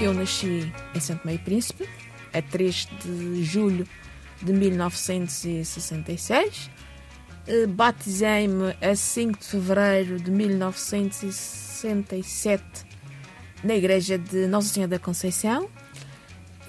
Eu 0.00 0.12
nasci 0.12 0.72
em 0.94 1.00
Santo 1.00 1.26
Meio 1.26 1.38
Príncipe, 1.38 1.88
a 2.32 2.42
3 2.42 2.88
de 3.02 3.42
julho 3.42 3.88
de 4.42 4.52
1966. 4.52 6.70
Eh, 7.46 7.66
Batizei-me 7.66 8.76
a 8.80 8.94
5 8.94 9.38
de 9.38 9.46
fevereiro 9.46 10.20
de 10.20 10.30
1967 10.30 12.62
na 13.64 13.74
igreja 13.74 14.18
de 14.18 14.46
Nossa 14.46 14.68
Senhora 14.68 14.90
da 14.90 14.98
Conceição 14.98 15.66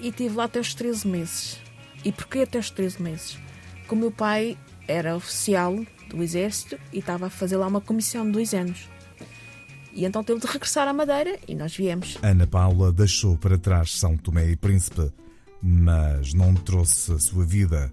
e 0.00 0.08
estive 0.08 0.34
lá 0.34 0.44
até 0.44 0.58
os 0.58 0.72
13 0.72 1.06
meses. 1.06 1.58
E 2.02 2.10
porquê 2.10 2.38
até 2.40 2.58
os 2.58 2.70
13 2.70 3.02
meses? 3.02 3.36
Porque 3.80 3.94
o 3.94 3.98
meu 3.98 4.10
pai 4.10 4.56
era 4.86 5.14
oficial 5.14 5.76
do 6.08 6.22
Exército 6.22 6.80
e 6.92 7.00
estava 7.00 7.26
a 7.26 7.30
fazer 7.30 7.58
lá 7.58 7.66
uma 7.66 7.82
comissão 7.82 8.24
de 8.24 8.32
dois 8.32 8.54
anos. 8.54 8.88
E 9.98 10.04
então 10.04 10.22
teve 10.22 10.38
de 10.38 10.46
regressar 10.46 10.86
à 10.86 10.92
Madeira 10.92 11.36
e 11.48 11.56
nós 11.56 11.76
viemos. 11.76 12.18
Ana 12.22 12.46
Paula 12.46 12.92
deixou 12.92 13.36
para 13.36 13.58
trás 13.58 13.98
São 13.98 14.16
Tomé 14.16 14.48
e 14.48 14.54
Príncipe, 14.54 15.10
mas 15.60 16.32
não 16.32 16.54
trouxe 16.54 17.12
a 17.14 17.18
sua 17.18 17.44
vida. 17.44 17.90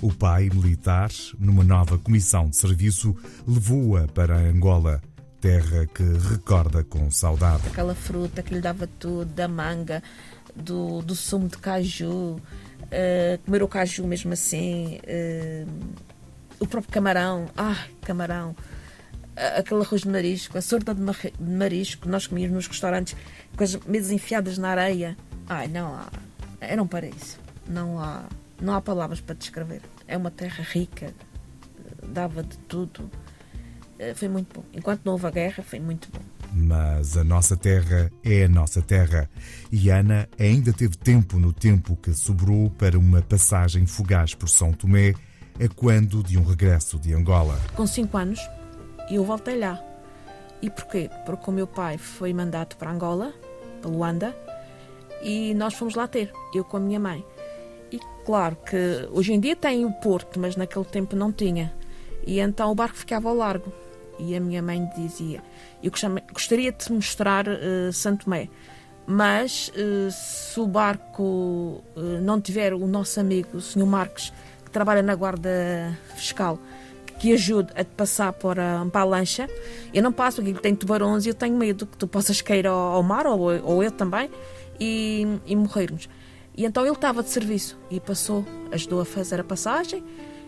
O 0.00 0.14
pai, 0.14 0.48
militar, 0.54 1.10
numa 1.36 1.64
nova 1.64 1.98
comissão 1.98 2.48
de 2.48 2.56
serviço, 2.56 3.16
levou-a 3.44 4.06
para 4.06 4.36
Angola, 4.36 5.02
terra 5.40 5.84
que 5.86 6.04
recorda 6.30 6.84
com 6.84 7.10
saudade. 7.10 7.66
Aquela 7.66 7.96
fruta 7.96 8.40
que 8.40 8.54
lhe 8.54 8.60
dava 8.60 8.86
tudo, 8.86 9.24
da 9.24 9.48
manga, 9.48 10.00
do, 10.54 11.02
do 11.02 11.16
sumo 11.16 11.48
de 11.48 11.58
caju, 11.58 12.36
uh, 12.36 13.38
comer 13.44 13.64
o 13.64 13.68
caju 13.68 14.06
mesmo 14.06 14.32
assim, 14.32 15.00
uh, 15.02 15.68
o 16.60 16.68
próprio 16.68 16.92
camarão, 16.92 17.48
ah, 17.56 17.84
camarão, 18.02 18.54
aquele 19.56 19.82
arroz 19.82 20.02
de 20.02 20.08
marisco, 20.08 20.58
a 20.58 20.62
sorda 20.62 20.94
de, 20.94 21.02
marisco 21.40 22.02
que 22.02 22.08
nós 22.08 22.26
comíamos 22.26 22.54
nos 22.54 22.66
restaurantes, 22.66 23.16
com 23.56 23.64
as 23.64 23.76
mesas 23.76 24.10
enfiadas 24.10 24.58
na 24.58 24.70
areia. 24.70 25.16
Ai, 25.48 25.68
não 25.68 25.94
há, 25.94 26.08
era 26.60 26.82
um 26.82 26.86
paraíso, 26.86 27.38
não 27.66 27.98
há, 27.98 28.24
não 28.60 28.74
há 28.74 28.80
palavras 28.80 29.20
para 29.20 29.34
descrever. 29.34 29.80
É 30.06 30.16
uma 30.16 30.30
terra 30.30 30.64
rica, 30.64 31.12
dava 32.02 32.42
de 32.42 32.56
tudo. 32.58 33.10
Foi 34.14 34.28
muito 34.28 34.54
bom. 34.54 34.64
Enquanto 34.72 35.04
não 35.04 35.12
houve 35.12 35.26
a 35.26 35.30
guerra, 35.30 35.62
foi 35.62 35.80
muito 35.80 36.08
bom. 36.12 36.20
Mas 36.52 37.16
a 37.16 37.24
nossa 37.24 37.56
terra 37.56 38.10
é 38.24 38.44
a 38.44 38.48
nossa 38.48 38.80
terra. 38.80 39.28
E 39.70 39.90
Ana 39.90 40.28
ainda 40.38 40.72
teve 40.72 40.96
tempo 40.96 41.38
no 41.38 41.52
tempo 41.52 41.96
que 41.96 42.12
sobrou 42.14 42.70
para 42.70 42.98
uma 42.98 43.20
passagem 43.20 43.86
fugaz 43.86 44.34
por 44.34 44.48
São 44.48 44.72
Tomé, 44.72 45.14
a 45.60 45.68
quando 45.74 46.22
de 46.22 46.38
um 46.38 46.44
regresso 46.44 46.98
de 46.98 47.12
Angola. 47.12 47.60
Com 47.74 47.86
cinco 47.86 48.16
anos, 48.16 48.40
eu 49.16 49.24
voltei 49.24 49.58
lá. 49.58 49.82
E 50.60 50.68
porquê? 50.70 51.10
Porque 51.24 51.50
o 51.50 51.52
meu 51.52 51.66
pai 51.66 51.98
foi 51.98 52.32
mandado 52.32 52.76
para 52.76 52.90
Angola, 52.90 53.32
para 53.80 53.90
Luanda, 53.90 54.36
e 55.22 55.54
nós 55.54 55.74
fomos 55.74 55.94
lá 55.94 56.06
ter, 56.06 56.32
eu 56.54 56.64
com 56.64 56.76
a 56.76 56.80
minha 56.80 56.98
mãe. 56.98 57.24
E 57.90 57.98
claro 58.24 58.56
que 58.56 59.08
hoje 59.10 59.32
em 59.32 59.40
dia 59.40 59.56
tem 59.56 59.84
o 59.84 59.92
porto, 59.92 60.38
mas 60.38 60.56
naquele 60.56 60.84
tempo 60.84 61.16
não 61.16 61.32
tinha. 61.32 61.72
E 62.26 62.40
então 62.40 62.70
o 62.70 62.74
barco 62.74 62.96
ficava 62.96 63.28
ao 63.28 63.34
largo. 63.34 63.72
E 64.18 64.34
a 64.34 64.40
minha 64.40 64.60
mãe 64.60 64.88
dizia: 64.96 65.42
Eu 65.82 65.92
gostaria 66.32 66.72
de 66.72 66.78
te 66.78 66.92
mostrar 66.92 67.46
uh, 67.46 67.92
Santo 67.92 68.24
Tomé, 68.24 68.48
mas 69.06 69.72
uh, 69.76 70.10
se 70.10 70.58
o 70.58 70.66
barco 70.66 71.82
uh, 71.96 72.20
não 72.20 72.40
tiver 72.40 72.74
o 72.74 72.86
nosso 72.86 73.20
amigo, 73.20 73.58
o 73.58 73.60
Sr. 73.60 73.86
Marques, 73.86 74.32
que 74.64 74.70
trabalha 74.70 75.02
na 75.02 75.14
Guarda 75.14 75.96
Fiscal, 76.16 76.58
que 77.18 77.32
ajude 77.32 77.72
a 77.74 77.84
te 77.84 77.90
passar 77.90 78.32
para, 78.32 78.84
para 78.86 79.00
a 79.00 79.04
lancha, 79.04 79.48
eu 79.92 80.02
não 80.02 80.12
passo, 80.12 80.42
porque 80.42 80.60
tem 80.60 80.74
tubarões 80.74 81.26
e 81.26 81.30
eu 81.30 81.34
tenho 81.34 81.56
medo 81.56 81.86
que 81.86 81.96
tu 81.96 82.06
possas 82.06 82.40
cair 82.40 82.66
ao, 82.66 82.76
ao 82.76 83.02
mar, 83.02 83.26
ou, 83.26 83.40
ou 83.64 83.82
eu 83.82 83.90
também, 83.90 84.30
e, 84.78 85.26
e 85.46 85.56
morrermos. 85.56 86.08
E 86.56 86.64
então 86.64 86.84
ele 86.84 86.92
estava 86.92 87.22
de 87.22 87.30
serviço 87.30 87.78
e 87.90 88.00
passou, 88.00 88.44
ajudou 88.72 89.00
a 89.00 89.04
fazer 89.04 89.40
a 89.40 89.44
passagem 89.44 90.02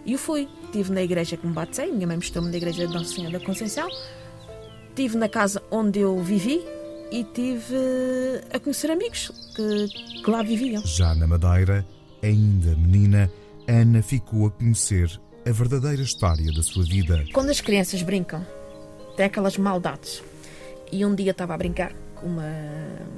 e 0.04 0.12
eu 0.12 0.18
fui. 0.18 0.48
Estive 0.64 0.92
na 0.92 1.02
igreja 1.02 1.36
que 1.36 1.46
me 1.46 1.52
batei, 1.52 1.92
minha 1.92 2.06
mãe 2.06 2.16
mostrou-me 2.16 2.50
na 2.50 2.56
igreja 2.56 2.86
de 2.86 2.92
Nossa 2.92 3.14
Senhora 3.14 3.38
da 3.38 3.44
Conceição. 3.44 3.88
Estive 4.88 5.16
na 5.16 5.28
casa 5.28 5.62
onde 5.70 6.00
eu 6.00 6.20
vivi 6.20 6.64
e 7.10 7.24
tive 7.24 7.76
a 8.52 8.58
conhecer 8.58 8.90
amigos 8.90 9.30
que, 9.54 10.22
que 10.22 10.30
lá 10.30 10.42
viviam. 10.42 10.82
Já 10.84 11.14
na 11.14 11.26
Madeira, 11.26 11.86
ainda 12.22 12.74
menina, 12.76 13.30
Ana 13.68 14.02
ficou 14.02 14.46
a 14.46 14.50
conhecer 14.50 15.20
a 15.46 15.50
verdadeira 15.50 16.02
história 16.02 16.52
da 16.52 16.62
sua 16.62 16.84
vida. 16.84 17.24
Quando 17.32 17.50
as 17.50 17.60
crianças 17.60 18.02
brincam, 18.02 18.46
tem 19.16 19.26
aquelas 19.26 19.56
maldades. 19.56 20.22
E 20.92 21.04
um 21.04 21.14
dia 21.14 21.30
estava 21.30 21.54
a 21.54 21.58
brincar 21.58 21.92
com 22.14 22.26
uma, 22.26 22.52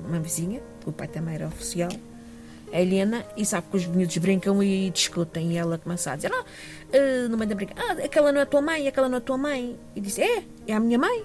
uma 0.06 0.20
vizinha, 0.20 0.62
o 0.86 0.92
pai 0.92 1.08
também 1.08 1.34
era 1.34 1.48
oficial, 1.48 1.90
a 2.72 2.80
Helena, 2.80 3.24
e 3.36 3.44
sabe 3.44 3.66
que 3.70 3.76
os 3.76 3.86
miúdos 3.86 4.16
brincam 4.18 4.62
e 4.62 4.90
discutem, 4.90 5.52
e 5.52 5.56
ela 5.56 5.78
começa 5.78 6.12
a 6.12 6.16
dizer: 6.16 6.32
ah, 6.32 6.44
no 7.28 7.36
meio 7.36 7.48
da 7.48 7.54
brinca, 7.54 7.74
ah, 7.76 7.92
aquela 8.04 8.30
não 8.30 8.40
é 8.40 8.42
a 8.44 8.46
tua 8.46 8.62
mãe, 8.62 8.88
aquela 8.88 9.08
não 9.08 9.16
é 9.16 9.18
a 9.18 9.22
tua 9.22 9.36
mãe. 9.36 9.78
E 9.96 10.00
disse: 10.00 10.22
É, 10.22 10.44
é 10.66 10.74
a 10.74 10.80
minha 10.80 10.98
mãe. 10.98 11.24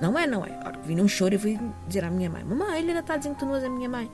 Não 0.00 0.16
é, 0.18 0.26
não 0.26 0.44
é. 0.44 0.50
Ora, 0.64 0.78
vi 0.84 0.94
num 0.94 1.08
choro 1.08 1.34
e 1.34 1.38
fui 1.38 1.58
dizer 1.86 2.04
à 2.04 2.10
minha 2.10 2.30
mãe: 2.30 2.42
Mamãe, 2.44 2.74
a 2.74 2.78
Helena 2.78 3.00
está 3.00 3.16
dizendo 3.16 3.34
que 3.34 3.40
tu 3.40 3.46
não 3.46 3.56
és 3.56 3.64
a 3.64 3.70
minha 3.70 3.88
mãe. 3.88 4.10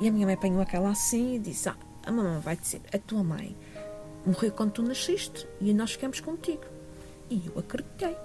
E 0.00 0.08
a 0.08 0.12
minha 0.12 0.26
mãe 0.26 0.34
apanhou 0.34 0.60
aquela 0.60 0.90
assim 0.90 1.36
e 1.36 1.38
disse: 1.38 1.68
Ah, 1.68 1.76
a 2.04 2.12
mamãe 2.12 2.40
vai 2.40 2.56
dizer: 2.56 2.82
A 2.92 2.98
tua 2.98 3.24
mãe 3.24 3.56
morreu 4.26 4.52
quando 4.52 4.72
tu 4.72 4.82
nasceste 4.82 5.48
e 5.60 5.72
nós 5.72 5.92
ficamos 5.92 6.20
contigo. 6.20 6.64
E 7.30 7.42
eu 7.46 7.58
acreditei. 7.58 8.16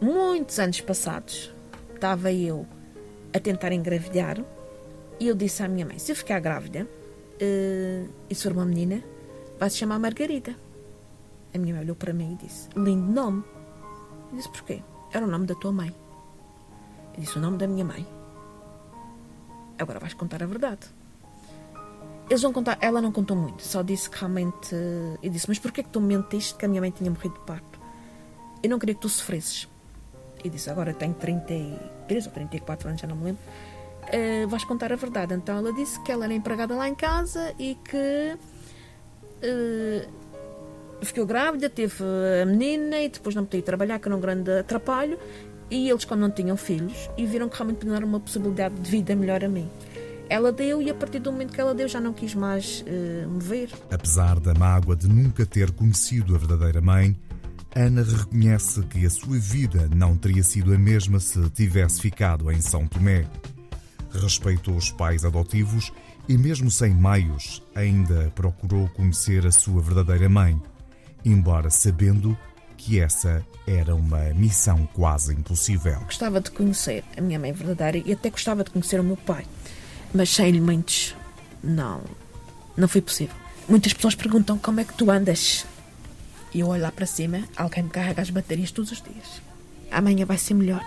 Muitos 0.00 0.58
anos 0.58 0.80
passados, 0.80 1.52
estava 1.94 2.32
eu 2.32 2.66
a 3.34 3.38
tentar 3.38 3.72
engravidar 3.72 4.42
e 5.18 5.28
eu 5.28 5.34
disse 5.34 5.62
à 5.62 5.68
minha 5.68 5.84
mãe: 5.84 5.98
Se 5.98 6.12
eu 6.12 6.16
ficar 6.16 6.40
grávida 6.40 6.84
uh, 6.84 8.10
e 8.28 8.34
se 8.34 8.42
for 8.42 8.52
uma 8.52 8.64
menina, 8.64 9.02
vai 9.58 9.68
se 9.68 9.76
chamar 9.76 9.98
Margarida. 9.98 10.54
A 11.52 11.58
minha 11.58 11.74
mãe 11.74 11.84
olhou 11.84 11.96
para 11.96 12.12
mim 12.12 12.38
e 12.40 12.46
disse: 12.46 12.68
Lindo 12.76 13.12
nome. 13.12 13.44
Eu 14.30 14.36
disse: 14.36 14.48
Porquê? 14.48 14.82
Era 15.12 15.26
o 15.26 15.28
nome 15.28 15.46
da 15.46 15.54
tua 15.54 15.72
mãe. 15.72 15.94
Eu 17.14 17.20
disse: 17.20 17.36
O 17.36 17.40
nome 17.40 17.58
da 17.58 17.66
minha 17.66 17.84
mãe. 17.84 18.06
Agora 19.78 19.98
vais 19.98 20.14
contar 20.14 20.42
a 20.42 20.46
verdade. 20.46 20.99
Eles 22.30 22.42
vão 22.42 22.52
contar. 22.52 22.78
Ela 22.80 23.02
não 23.02 23.12
contou 23.12 23.36
muito, 23.36 23.62
só 23.62 23.82
disse 23.82 24.08
que 24.08 24.18
realmente. 24.18 24.74
Eu 25.22 25.30
disse: 25.30 25.48
Mas 25.48 25.58
porquê 25.58 25.82
que 25.82 25.90
tu 25.90 26.00
me 26.00 26.16
mentiste 26.16 26.54
que 26.54 26.64
a 26.64 26.68
minha 26.68 26.80
mãe 26.80 26.90
tinha 26.90 27.10
morrido 27.10 27.34
de 27.34 27.40
parto? 27.40 27.78
Eu 28.62 28.70
não 28.70 28.78
queria 28.78 28.94
que 28.94 29.00
tu 29.00 29.08
sofresses. 29.08 29.68
E 30.44 30.48
disse: 30.48 30.70
Agora 30.70 30.94
tenho 30.94 31.12
33 31.14 32.26
ou 32.26 32.32
34 32.32 32.88
anos, 32.88 33.00
já 33.00 33.08
não 33.08 33.16
me 33.16 33.24
lembro 33.24 33.42
uh, 34.10 34.48
vais 34.48 34.64
contar 34.64 34.92
a 34.92 34.96
verdade. 34.96 35.34
Então 35.34 35.58
ela 35.58 35.72
disse 35.72 36.00
que 36.00 36.10
ela 36.12 36.24
era 36.24 36.34
empregada 36.34 36.74
lá 36.74 36.88
em 36.88 36.94
casa 36.94 37.54
e 37.58 37.76
que 37.84 38.36
uh, 39.42 41.04
ficou 41.04 41.26
grávida, 41.26 41.68
teve 41.68 42.02
a 42.42 42.46
menina 42.46 43.00
e 43.00 43.08
depois 43.08 43.34
não 43.34 43.44
podia 43.44 43.60
ir 43.60 43.62
trabalhar, 43.62 43.98
que 43.98 44.08
era 44.08 44.16
um 44.16 44.20
grande 44.20 44.50
atrapalho. 44.58 45.18
E 45.70 45.88
eles, 45.88 46.04
quando 46.04 46.22
não 46.22 46.30
tinham 46.32 46.56
filhos, 46.56 47.08
e 47.16 47.24
viram 47.24 47.48
que 47.48 47.56
realmente 47.56 47.86
não 47.86 47.94
era 47.94 48.04
uma 48.04 48.18
possibilidade 48.18 48.74
de 48.74 48.90
vida 48.90 49.14
melhor 49.14 49.44
a 49.44 49.48
mim. 49.48 49.70
Ela 50.30 50.50
deu 50.50 50.80
e 50.80 50.88
a 50.88 50.94
partir 50.94 51.18
do 51.18 51.30
momento 51.30 51.52
que 51.52 51.60
ela 51.60 51.74
deu 51.74 51.86
já 51.86 52.00
não 52.00 52.14
quis 52.14 52.34
mais 52.34 52.82
uh, 52.82 53.28
me 53.28 53.40
ver. 53.42 53.70
Apesar 53.90 54.40
da 54.40 54.54
mágoa 54.54 54.96
de 54.96 55.06
nunca 55.06 55.44
ter 55.44 55.70
conhecido 55.72 56.34
a 56.34 56.38
verdadeira 56.38 56.80
mãe, 56.80 57.14
Ana 57.76 58.02
reconhece 58.02 58.80
que 58.84 59.04
a 59.04 59.10
sua 59.10 59.38
vida 59.38 59.88
não 59.94 60.16
teria 60.16 60.42
sido 60.42 60.72
a 60.72 60.78
mesma 60.78 61.20
se 61.20 61.50
tivesse 61.50 62.00
ficado 62.00 62.50
em 62.50 62.62
São 62.62 62.86
Tomé 62.86 63.26
respeitou 64.18 64.76
os 64.76 64.90
pais 64.90 65.24
adotivos 65.24 65.92
e, 66.28 66.36
mesmo 66.36 66.70
sem 66.70 66.94
meios, 66.94 67.62
ainda 67.74 68.30
procurou 68.34 68.88
conhecer 68.90 69.46
a 69.46 69.52
sua 69.52 69.80
verdadeira 69.80 70.28
mãe, 70.28 70.60
embora 71.24 71.70
sabendo 71.70 72.36
que 72.76 72.98
essa 72.98 73.44
era 73.66 73.94
uma 73.94 74.32
missão 74.34 74.88
quase 74.94 75.34
impossível. 75.34 76.00
Gostava 76.00 76.40
de 76.40 76.50
conhecer 76.50 77.04
a 77.16 77.20
minha 77.20 77.38
mãe 77.38 77.52
verdadeira 77.52 77.98
e 78.08 78.12
até 78.12 78.30
gostava 78.30 78.64
de 78.64 78.70
conhecer 78.70 78.98
o 79.00 79.04
meu 79.04 79.16
pai, 79.18 79.44
mas 80.14 80.30
sem 80.30 80.48
elementos, 80.48 81.14
não, 81.62 82.02
não 82.76 82.88
foi 82.88 83.00
possível. 83.00 83.34
Muitas 83.68 83.92
pessoas 83.92 84.14
perguntam 84.14 84.58
como 84.58 84.80
é 84.80 84.84
que 84.84 84.94
tu 84.94 85.10
andas. 85.10 85.64
E 86.52 86.60
eu 86.60 86.68
olho 86.68 86.82
lá 86.82 86.90
para 86.90 87.06
cima, 87.06 87.44
alguém 87.56 87.84
me 87.84 87.90
carrega 87.90 88.20
as 88.20 88.30
baterias 88.30 88.72
todos 88.72 88.90
os 88.90 89.00
dias. 89.00 89.40
Amanhã 89.90 90.26
vai 90.26 90.38
ser 90.38 90.54
melhor. 90.54 90.84